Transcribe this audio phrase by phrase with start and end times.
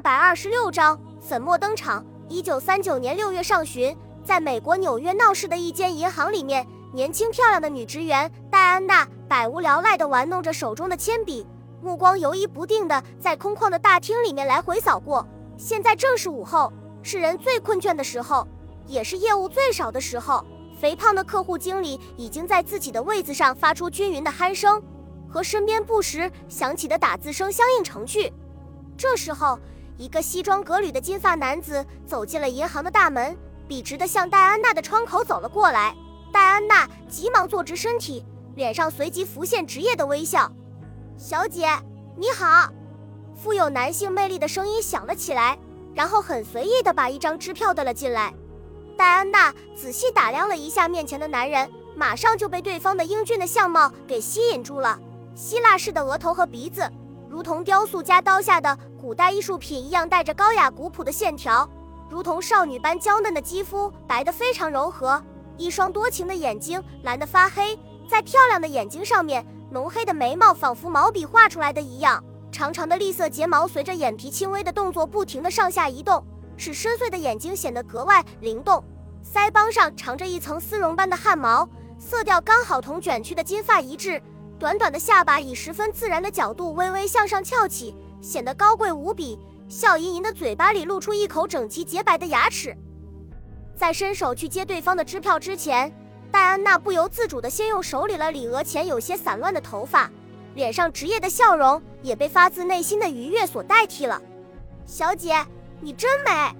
[0.00, 2.02] 二百二十六章粉末登场。
[2.26, 3.94] 一九三九年六月上旬，
[4.24, 11.46] 在美国纽约闹市的一间银行里面，年轻漂亮的女职员戴安娜百无聊赖地玩弄着手中的铅笔，
[11.82, 15.28] 目光游移不定地在空旷的大厅里面来回扫过。
[15.58, 16.72] 现在正是午后，
[17.02, 18.48] 是人最困倦的时候，
[18.86, 20.42] 也是业务最少的时候。
[20.80, 24.82] 肥胖的客户经理已经在自己的位子上发出均匀的鼾声，
[25.28, 28.32] 和身边不时响起的打字声相映成趣。
[28.96, 29.58] 这时候，
[30.00, 33.36] 一个西装革履的金发男子走进了银行的大门，
[33.68, 35.94] 笔直地向戴安娜的窗口走了过来。
[36.32, 38.24] 戴安娜急忙坐直身体，
[38.54, 40.50] 脸上随即浮现职业的微笑。
[41.18, 41.68] “小姐，
[42.16, 42.72] 你好。”
[43.36, 45.58] 富有男性魅力的声音响了起来，
[45.94, 48.32] 然后很随意地把一张支票递了进来。
[48.96, 54.98] 戴安娜仔细打量了一下面前的男人，马上就被对方的英俊的相貌给吸引住了。
[55.34, 56.90] 希腊式的额头和鼻子。
[57.30, 61.70] 如同雕塑家刀下的古代艺术品一样，带着高雅古朴的线条，
[62.08, 65.22] 如同少女般娇嫩的肌肤，白得非常柔和。
[65.56, 72.20] 一双多情的眼睛，蓝得发黑，在漂亮的眼睛上面，浓黑的眉毛仿佛毛笔画出来的一样。
[72.50, 76.24] 长长的栗色睫毛随着眼皮轻微的动作不停地上下移动，
[76.56, 78.82] 使深邃的眼睛显得格外灵动。
[79.24, 84.20] 腮帮上长着一层丝绒般的汗毛，色调刚好同卷曲的金发一致。
[84.60, 89.38] 短短的下巴以十分自然的角度微微向上翘起，显得高贵无比。
[89.70, 92.76] 笑盈盈的嘴巴里露出一口整齐洁白的牙齿。
[93.74, 95.90] 在伸手去接对方的支票之前，
[96.30, 100.10] 戴安娜不由自主地先用手理了理额前有些散乱的头发，
[100.54, 104.20] 脸上职业的笑容也被发自内心的愉悦所代替了。
[104.84, 105.42] 小姐，
[105.80, 106.54] 你真美！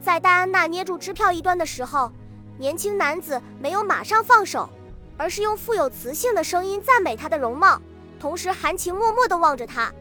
[0.00, 2.12] 在戴安娜捏住支票一端的时候，
[2.56, 4.68] 年轻男子没有马上放手。
[5.16, 7.80] 而是用富有磁性的声音赞美她的容貌，
[8.18, 9.92] 同时含情脉脉地望着她。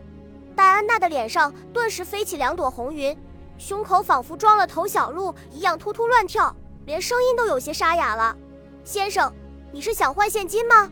[0.55, 3.17] 戴安娜的脸上顿时飞起两朵红云，
[3.57, 8.35] 胸口仿佛装了头小鹿一样突突乱跳，连声音都有些沙哑了。
[8.83, 9.31] 先生，
[9.71, 10.89] 你是想换现金吗？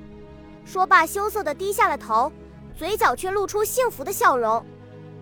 [0.63, 2.31] 说罢，羞涩地低下了头，
[2.78, 4.63] 嘴角却露出幸福的笑容。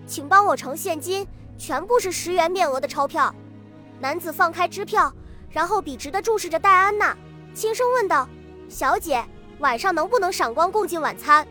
[0.05, 3.33] 请帮我盛现金，全部是十元面额的钞票。
[3.99, 5.11] 男子放开支票，
[5.49, 7.17] 然后笔直地注视着戴安娜，
[7.53, 8.27] 轻声问道。
[8.69, 9.23] 小姐，
[9.59, 11.47] 晚上能不能赏光共进晚餐？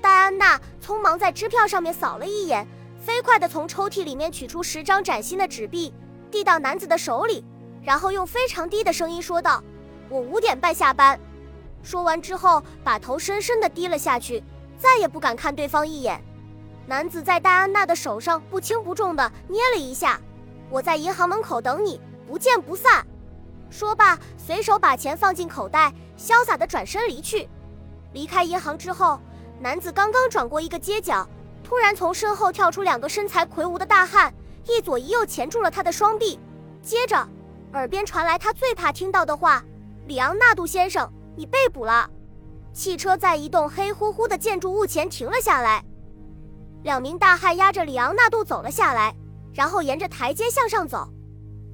[0.00, 2.66] 戴安娜匆忙在支票上面扫了一眼，
[3.00, 5.92] 飞快地从抽屉里面取出十张崭新的纸币，
[6.30, 7.44] 递到男子的手里，
[7.82, 9.62] 然后用非常低的声音说道
[10.10, 11.18] ：“我五点半下班。”
[11.82, 14.42] 说完之后，把头深深地低了下去，
[14.76, 16.20] 再也不敢看对方一眼。
[16.86, 20.20] 男子在戴安娜的手上不轻不重地捏了一下
[20.70, 23.06] ：“我在银行门口等你，不见不散。”
[23.70, 27.48] 说罢，随手把钱放进口袋，潇洒地转身离去。
[28.12, 29.20] 离开银行之后，
[29.60, 31.28] 男子刚刚转过一个街角，
[31.62, 34.32] 突然从身后跳出两个身材魁梧的大汉，
[34.66, 36.40] 一左一右钳住了他的双臂。
[36.82, 37.28] 接着，
[37.72, 39.62] 耳边传来他最怕听到的话
[40.08, 42.08] ：“里昂纳度先生，你被捕了。”
[42.72, 45.84] 汽车在一栋黑乎乎的建筑物前停了下来，
[46.84, 49.14] 两名大汉押着里昂纳度走了下来，
[49.52, 51.08] 然后沿着台阶向上走。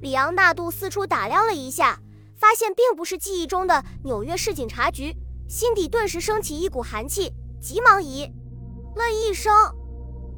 [0.01, 1.99] 里昂纳度四处打量了一下，
[2.35, 5.15] 发现并不是记忆中的纽约市警察局，
[5.47, 8.29] 心底顿时升起一股寒气，急忙咦
[8.95, 9.53] 了一声。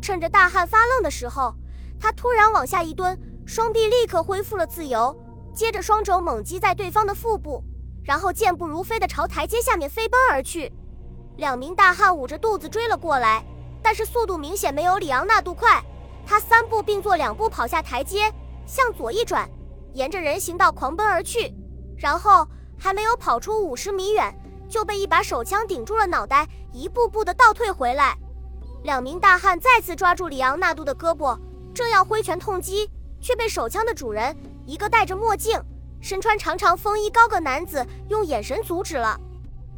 [0.02, 1.54] 趁着大汉发愣的时候，
[2.00, 5.16] 他突然往下一蹲，双臂立刻恢复了自由，
[5.54, 7.64] 接着双肘猛击在对方的腹部，
[8.04, 10.72] 然后健步如飞地朝台阶下面飞奔而去。
[11.38, 13.44] 两名大汉捂着肚子追了过来，
[13.82, 15.84] 但是速度明显没有里昂纳度快，
[16.26, 18.32] 他三步并作两步跑下台阶，
[18.68, 19.50] 向左一转。
[19.94, 21.52] 沿着人行道狂奔而去，
[21.98, 22.48] 然后
[22.78, 24.32] 还没有跑出五十米远，
[24.70, 28.16] 就被一把手枪顶住了脑袋，一步步的倒退回来。
[28.84, 31.36] 两名大汉再次抓住里昂纳度的胳膊，
[31.74, 32.88] 正要挥拳痛击，
[33.20, 34.36] 却被手枪的主人
[34.68, 35.60] 一个戴着墨镜、
[36.00, 39.20] 身穿长长风衣高个男子用眼神阻止了。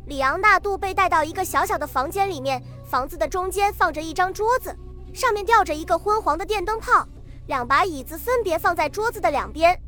[0.07, 4.75] 里昂纳度被带到一个小小的房间里面，房子的中间放着一张桌子，
[5.13, 7.07] 上面吊着一个昏黄的电灯泡，
[7.49, 9.81] 两把椅子分别放在桌子的两边。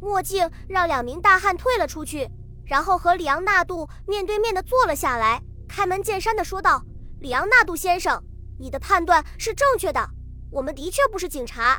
[0.00, 2.28] 墨镜让两名大汉退了出去，
[2.64, 6.82] 然后和里昂纳度面对面的坐了下来，开门见山的说道
[7.22, 8.20] ：“里昂纳度先生，
[8.58, 10.04] 你的判断是正确的，
[10.50, 11.78] 我们的确不是警察。”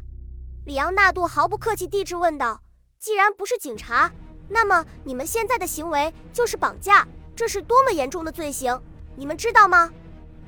[0.63, 2.61] 里昂纳度毫不客气地质问道
[2.97, 4.09] ：“既然不是警察，
[4.47, 7.05] 那么你们现在的行为就是绑架，
[7.35, 8.81] 这是多么严重的罪行，
[9.17, 9.91] 你们知道吗？”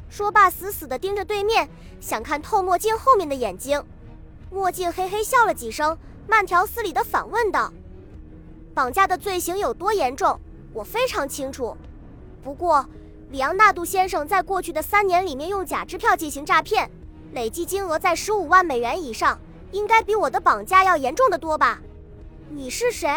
[0.07, 1.69] 说罢，死死地盯着对面，
[1.99, 3.83] 想看透墨镜后面的眼睛。
[4.51, 5.97] 墨镜嘿嘿笑了几声。
[6.27, 7.73] 慢条斯理地反问道
[8.75, 10.39] ：“绑架的罪行有多严重？
[10.73, 11.75] 我非常清楚。
[12.43, 12.85] 不过，
[13.31, 16.89] 里昂纳度先生在过去的三年里面用假支票进行诈骗，
[17.33, 19.39] 累计金额在十五万美元以上，
[19.71, 21.81] 应该比我的绑架要严重的多吧？
[22.49, 23.09] 你是谁？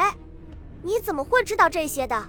[0.82, 2.24] 你怎么会知道这些的？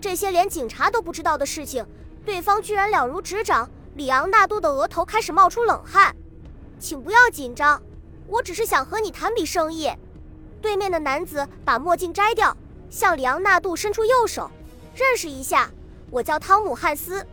[0.00, 1.86] 这些连警察都不知道的事情，
[2.24, 3.68] 对方居然了如指掌。
[3.96, 6.16] 里昂纳度的额头开始冒出冷汗。
[6.78, 7.82] 请不要紧张，
[8.28, 9.90] 我只是想和你谈笔生意。
[10.60, 12.56] 对面的男子把墨镜摘掉，
[12.90, 14.50] 向里昂纳度伸出右手，
[14.94, 15.70] 认识一下，
[16.10, 17.24] 我叫汤姆汉斯。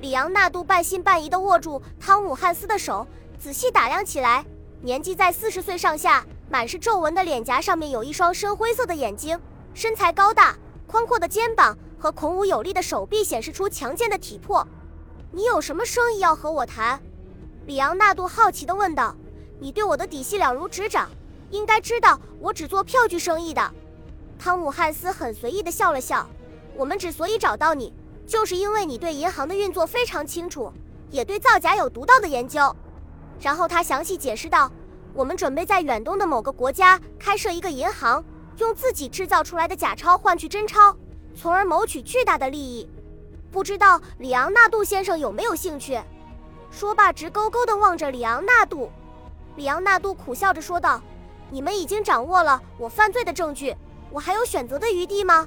[0.00, 3.06] 里昂纳度半信半疑地握住汤姆汉斯的手，
[3.38, 4.44] 仔细打量起来，
[4.82, 9.38] 年纪在四十岁上下，满是皱纹的脸颊上面有一双深灰色的眼睛，
[9.72, 10.56] 身材高大，
[10.86, 14.66] 宽阔的肩膀和孔武有力的手臂显示出强健的体魄。
[15.30, 17.00] 你有什么生意要和我谈？
[17.66, 19.16] 里昂纳度好奇地问道。
[19.60, 21.10] 你对我的底细了如指掌，
[21.50, 23.72] 应该知道我只做票据生意的。
[24.38, 26.26] 汤姆汉斯很随意地笑了笑。
[26.76, 27.92] 我们之所以找到你，
[28.26, 30.72] 就是因为你对银行的运作非常清楚，
[31.10, 32.74] 也对造假有独到的研究。
[33.40, 34.70] 然后他详细解释道：
[35.14, 38.24] 我们准备在远东的某个国家开设一个银行，
[38.58, 40.96] 用自己制造出来的假钞换取真钞，
[41.36, 42.88] 从而谋取巨大的利益。
[43.52, 46.00] 不知道里昂纳度先生有没有兴趣？
[46.72, 48.90] 说罢，直勾勾地望着里昂纳度。
[49.56, 51.00] 里昂纳度苦笑着说道
[51.50, 53.74] ：“你们已经掌握了我犯罪的证据，
[54.10, 55.46] 我还有选择的余地吗？”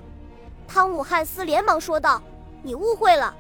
[0.68, 2.22] 汤姆汉斯连忙说道
[2.64, 3.36] ：“你误会了，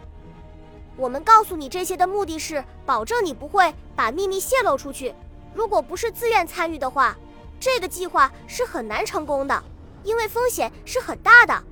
[0.95, 5.13] 我们告诉你这些的目的是保证你不会把秘密泄露出去。
[5.53, 7.17] 如果不是自愿参与的话，
[7.59, 9.63] 这个计划是很难成功的，
[10.03, 11.63] 因为风险是很大的。”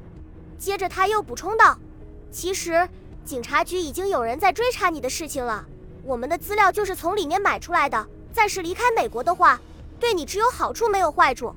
[0.57, 1.77] 接着他又补充道。
[2.31, 2.87] 其实，
[3.23, 5.65] 警察局已经有人在追查你的事情了。
[6.03, 8.07] 我们的资料就是从里面买出来的。
[8.35, 9.57] 暂时离开美国的话，
[9.97, 11.55] 对你只有好处没有坏处。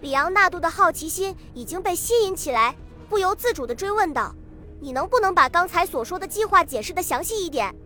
[0.00, 2.74] 里昂纳度的好奇心已经被吸引起来，
[3.06, 4.34] 不由自主地追问道
[4.80, 7.76] ：“你能不能把刚才所说的计划解释得详细一点？”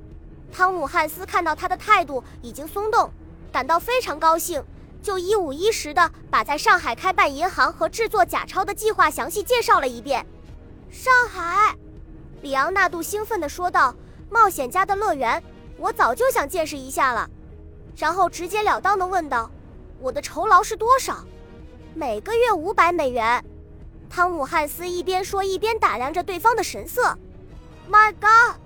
[0.52, 3.10] 汤姆汉斯看到他的态度已经松动，
[3.50, 4.62] 感到非常高兴，
[5.02, 10.24] 就一五一十地把在上海开办银行和制作假钞的计划详细介绍了一遍。
[10.88, 11.76] 上海。
[12.42, 13.92] 里昂纳度兴奋地说道
[14.30, 15.42] ：“冒险家的乐园，
[15.78, 17.28] 我早就想见识一下了。”
[17.96, 19.50] 然后直截了当地问道
[20.00, 21.24] ：“我的酬劳是多少
[21.94, 23.44] ？”“每个月五百美元。”
[24.08, 27.16] 汤姆汉斯一边说一边打量着对方的神色。
[27.90, 28.56] “My God！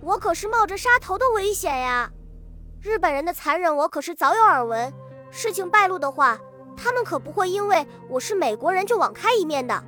[0.00, 2.10] 我可是冒着杀头的危险呀！
[2.80, 4.92] 日本人的残忍我可是早有耳闻。
[5.30, 6.38] 事情败露的话，
[6.76, 9.82] 他们可不会因为我是美国人就网开一面的。”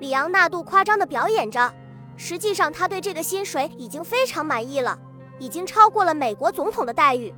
[0.00, 1.72] 里昂纳度夸张地表演着。
[2.18, 4.98] 实际上，他对这个薪水已经非常满意了，
[5.38, 7.32] 已经超过了美国总统的待遇。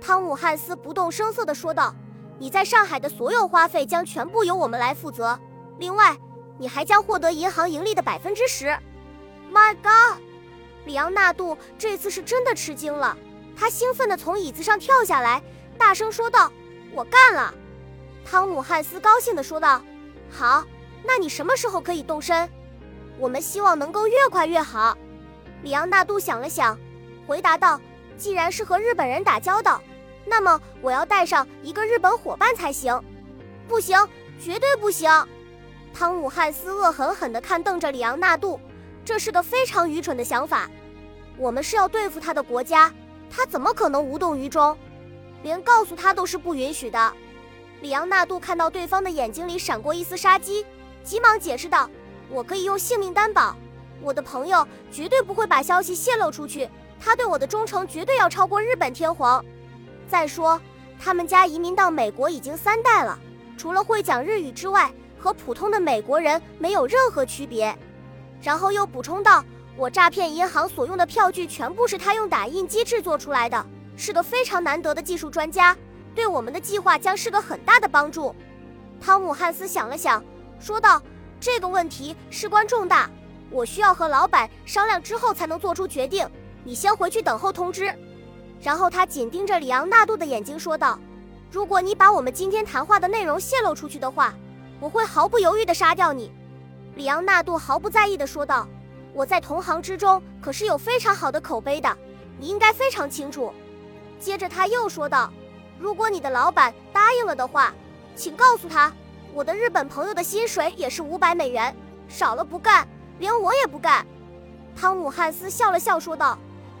[0.00, 1.94] 汤姆·汉斯不动声色地说道
[2.38, 5.38] ：“你在上海的所有花费将全部由我们来负责，
[5.78, 6.16] 另外，
[6.56, 8.66] 你还将获得银行盈利的百分之十。
[9.52, 10.20] ”My God！
[10.84, 13.16] 里昂纳度这次是真的吃惊了，
[13.56, 15.42] 他兴奋地从椅子上跳下来，
[15.76, 16.50] 大声说道
[16.94, 17.52] ：“我干了！”
[18.24, 19.82] 汤姆·汉斯高兴地说道
[20.30, 20.64] ：“好，
[21.02, 22.48] 那你什么时候可以动身？”
[23.18, 24.96] 我们希望能够越快越好。
[25.62, 26.78] 里昂纳度想了想，
[27.26, 27.80] 回答道
[28.18, 29.80] ：“既然是和日本人打交道，
[30.26, 33.00] 那么我要带上一个日本伙伴才行。
[33.68, 33.96] ”“不行，
[34.42, 35.10] 绝对不行！”
[35.94, 38.60] 汤姆汉斯恶狠狠地看瞪着里昂纳度，
[39.04, 40.68] 这是个非常愚蠢的想法。
[41.36, 42.92] 我们是要对付他的国家，
[43.30, 44.76] 他怎么可能无动于衷？
[45.42, 47.12] 连告诉他都是不允许的。
[47.80, 50.66] 里昂纳度看到对方的眼睛里闪过一丝杀机，
[51.04, 51.88] 急忙解释道。
[52.28, 53.56] 我可以用性命担保，
[54.02, 56.68] 我的朋友绝对不会把消息泄露出去。
[57.00, 59.44] 他对我的忠诚绝对要超过日本天皇。
[60.08, 60.60] 再说，
[60.98, 63.18] 他们家移民到美国已经三代了，
[63.56, 67.76] 除了会讲日语之外，和普通的美国人没有任何区别。
[68.42, 69.44] 然后又补充道
[69.76, 73.64] ：“我诈骗银行所用的票据全部是他用打印机制作出来的，
[73.96, 75.76] 是个非常难得的技术专家，
[76.14, 78.34] 对我们的计划将是个很大的帮助。”
[79.00, 80.22] 汤姆汉斯想了想，
[80.58, 81.02] 说道。
[81.40, 83.08] 这个问题事关重大，
[83.48, 86.28] 我需要和老板商量之后才能做出决定。
[86.64, 87.94] 你先回去等候通知。
[88.60, 90.98] 然后他紧盯着里昂纳度的眼睛说道
[91.50, 94.34] ：“如果你把我们今天谈话的内容泄露出去的话，
[94.80, 96.32] 我会毫不犹豫地杀掉你。”
[96.96, 98.66] 里昂纳度毫不在意地说道
[99.14, 101.96] ：“我在同行之中可是有非常好的口碑的，
[102.38, 103.52] 你应该非常清楚。”
[104.18, 105.32] 接着他又说道
[105.78, 107.72] ：“如果你的老板答应了的话，
[108.16, 108.92] 请告诉他。”
[109.34, 111.72] 我的日本朋友的薪水也是五百美元，
[112.08, 112.88] 少了不干，
[113.18, 114.04] 连我也不干。
[114.74, 116.36] 汤姆汉斯笑了笑说道：“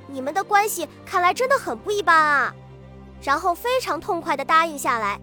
[0.08, 2.52] 你们的关系看来真的很不一般啊。”
[3.22, 5.20] 然后非常痛快地答应下来。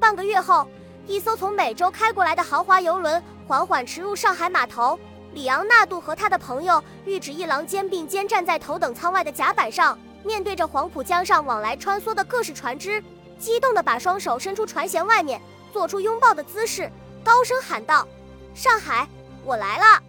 [0.00, 0.66] 半个月后，
[1.06, 4.98] 一艘从美洲开过来的豪华游轮缓缓驰入上海码头。
[5.32, 13.02] 里昂纳度和他的朋友玉指一郎肩并肩站在头等舱外的甲板上，面对着黄浦江上往来穿梭的各式船只。
[13.36, 16.88] 激动地把双手伸出船舷外面，做出拥抱的姿势，
[17.24, 18.06] 高声喊道
[18.54, 19.08] ：“上海，
[19.44, 20.00] 我来了！”